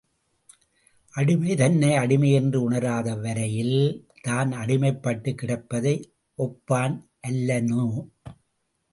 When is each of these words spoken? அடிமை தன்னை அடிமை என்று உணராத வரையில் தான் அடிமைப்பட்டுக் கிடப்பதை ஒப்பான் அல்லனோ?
அடிமை 1.13 1.55
தன்னை 1.55 1.95
அடிமை 1.95 2.31
என்று 2.31 2.61
உணராத 2.61 3.15
வரையில் 3.15 3.75
தான் 4.21 4.51
அடிமைப்பட்டுக் 4.51 5.37
கிடப்பதை 5.41 5.93
ஒப்பான் 6.39 6.95
அல்லனோ? 7.27 7.85